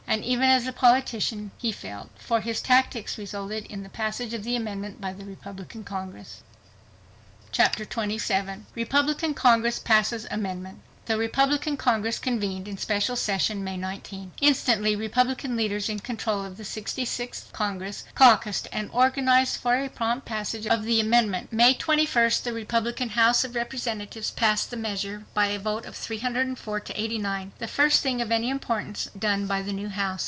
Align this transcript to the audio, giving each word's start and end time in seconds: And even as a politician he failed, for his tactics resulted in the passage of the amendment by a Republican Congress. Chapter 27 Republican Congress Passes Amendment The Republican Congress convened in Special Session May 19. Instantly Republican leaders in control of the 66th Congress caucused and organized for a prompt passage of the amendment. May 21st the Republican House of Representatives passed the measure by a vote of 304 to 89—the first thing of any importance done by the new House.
And 0.07 0.25
even 0.25 0.49
as 0.49 0.67
a 0.67 0.73
politician 0.73 1.51
he 1.57 1.71
failed, 1.71 2.09
for 2.17 2.41
his 2.41 2.61
tactics 2.61 3.17
resulted 3.17 3.65
in 3.67 3.81
the 3.81 3.87
passage 3.87 4.33
of 4.33 4.43
the 4.43 4.57
amendment 4.57 4.99
by 4.99 5.11
a 5.11 5.15
Republican 5.23 5.85
Congress. 5.85 6.43
Chapter 7.53 7.85
27 7.85 8.65
Republican 8.75 9.33
Congress 9.33 9.79
Passes 9.79 10.25
Amendment 10.29 10.81
The 11.05 11.17
Republican 11.17 11.75
Congress 11.77 12.19
convened 12.19 12.67
in 12.67 12.77
Special 12.77 13.15
Session 13.15 13.63
May 13.63 13.75
19. 13.75 14.31
Instantly 14.39 14.95
Republican 14.95 15.55
leaders 15.57 15.89
in 15.89 15.99
control 15.99 16.45
of 16.45 16.55
the 16.57 16.63
66th 16.63 17.51
Congress 17.51 18.03
caucused 18.13 18.67
and 18.71 18.89
organized 18.93 19.57
for 19.57 19.75
a 19.75 19.89
prompt 19.89 20.25
passage 20.25 20.67
of 20.67 20.83
the 20.83 20.99
amendment. 21.01 21.51
May 21.51 21.73
21st 21.73 22.43
the 22.43 22.53
Republican 22.53 23.09
House 23.09 23.43
of 23.43 23.55
Representatives 23.55 24.31
passed 24.31 24.69
the 24.69 24.77
measure 24.77 25.25
by 25.33 25.47
a 25.47 25.59
vote 25.59 25.85
of 25.85 25.95
304 25.95 26.79
to 26.81 26.93
89—the 26.93 27.67
first 27.67 28.01
thing 28.01 28.21
of 28.21 28.31
any 28.31 28.49
importance 28.49 29.09
done 29.17 29.47
by 29.47 29.61
the 29.61 29.73
new 29.73 29.89
House. 29.89 30.19